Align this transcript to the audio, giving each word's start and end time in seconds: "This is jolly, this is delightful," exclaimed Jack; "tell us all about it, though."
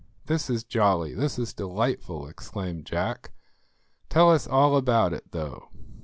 "This 0.25 0.49
is 0.49 0.63
jolly, 0.63 1.13
this 1.13 1.37
is 1.37 1.53
delightful," 1.53 2.25
exclaimed 2.27 2.87
Jack; 2.87 3.33
"tell 4.09 4.31
us 4.31 4.47
all 4.47 4.75
about 4.75 5.13
it, 5.13 5.29
though." 5.31 5.69